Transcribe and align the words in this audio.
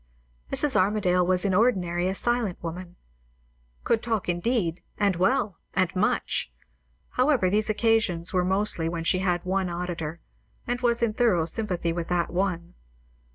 Mrs. 0.51 0.75
Armadale 0.75 1.23
was 1.23 1.45
in 1.45 1.53
ordinary 1.53 2.07
a 2.07 2.15
silent 2.15 2.57
woman; 2.63 2.95
could 3.83 4.01
talk 4.01 4.27
indeed, 4.27 4.81
and 4.97 5.15
well, 5.15 5.59
and 5.75 5.95
much; 5.95 6.51
however, 7.09 7.51
these 7.51 7.69
occasions 7.69 8.33
were 8.33 8.43
mostly 8.43 8.89
when 8.89 9.03
she 9.03 9.19
had 9.19 9.45
one 9.45 9.69
auditor, 9.69 10.19
and 10.65 10.81
was 10.81 11.03
in 11.03 11.13
thorough 11.13 11.45
sympathy 11.45 11.93
with 11.93 12.07
that 12.07 12.33
one. 12.33 12.73